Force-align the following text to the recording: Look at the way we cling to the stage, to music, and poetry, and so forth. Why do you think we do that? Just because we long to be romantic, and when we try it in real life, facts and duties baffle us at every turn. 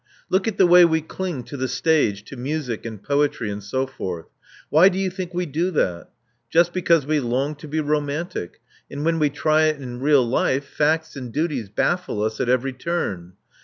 Look 0.31 0.47
at 0.47 0.57
the 0.57 0.65
way 0.65 0.83
we 0.83 1.01
cling 1.01 1.43
to 1.43 1.55
the 1.57 1.67
stage, 1.67 2.23
to 2.23 2.35
music, 2.35 2.87
and 2.87 3.03
poetry, 3.03 3.51
and 3.51 3.61
so 3.61 3.85
forth. 3.85 4.25
Why 4.71 4.89
do 4.89 4.97
you 4.97 5.11
think 5.11 5.31
we 5.31 5.45
do 5.45 5.69
that? 5.69 6.09
Just 6.49 6.73
because 6.73 7.05
we 7.05 7.19
long 7.19 7.53
to 7.57 7.67
be 7.67 7.81
romantic, 7.81 8.59
and 8.89 9.05
when 9.05 9.19
we 9.19 9.29
try 9.29 9.65
it 9.65 9.79
in 9.79 9.99
real 9.99 10.25
life, 10.27 10.65
facts 10.65 11.15
and 11.15 11.31
duties 11.31 11.69
baffle 11.69 12.23
us 12.23 12.41
at 12.41 12.49
every 12.49 12.73
turn. 12.73 13.33